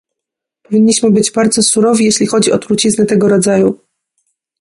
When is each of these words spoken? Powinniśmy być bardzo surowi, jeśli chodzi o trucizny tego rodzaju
Powinniśmy 0.63 1.11
być 1.11 1.31
bardzo 1.31 1.63
surowi, 1.63 2.05
jeśli 2.05 2.27
chodzi 2.27 2.51
o 2.51 2.57
trucizny 2.57 3.05
tego 3.05 3.27
rodzaju 3.27 3.79